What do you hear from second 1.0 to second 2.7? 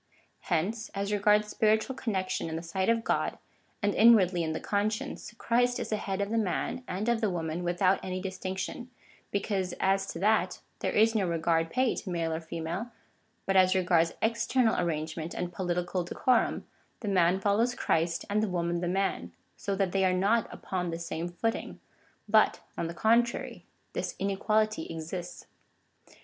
regards spiritual connec tion in the